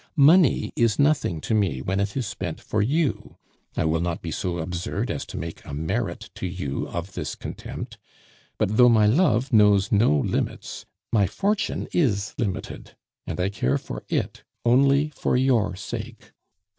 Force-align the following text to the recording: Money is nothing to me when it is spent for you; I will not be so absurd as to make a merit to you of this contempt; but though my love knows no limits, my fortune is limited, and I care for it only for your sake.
Money 0.15 0.73
is 0.75 0.97
nothing 0.97 1.39
to 1.39 1.53
me 1.53 1.79
when 1.79 1.99
it 1.99 2.17
is 2.17 2.25
spent 2.25 2.59
for 2.59 2.81
you; 2.81 3.37
I 3.77 3.85
will 3.85 4.01
not 4.01 4.23
be 4.23 4.31
so 4.31 4.57
absurd 4.57 5.11
as 5.11 5.27
to 5.27 5.37
make 5.37 5.63
a 5.63 5.75
merit 5.75 6.31
to 6.33 6.47
you 6.47 6.87
of 6.87 7.13
this 7.13 7.35
contempt; 7.35 7.99
but 8.57 8.77
though 8.77 8.89
my 8.89 9.05
love 9.05 9.53
knows 9.53 9.91
no 9.91 10.17
limits, 10.17 10.87
my 11.13 11.27
fortune 11.27 11.87
is 11.93 12.33
limited, 12.39 12.95
and 13.27 13.39
I 13.39 13.49
care 13.49 13.77
for 13.77 14.01
it 14.09 14.43
only 14.65 15.09
for 15.09 15.37
your 15.37 15.75
sake. 15.75 16.31